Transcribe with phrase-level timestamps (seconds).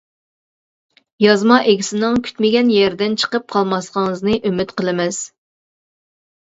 [1.23, 5.23] يازما ئىگىسىنىڭ كۈتمىگەن يېرىدىن چىقىپ قالماسلىقىڭىزنى ئۈمىد قىلىمىز.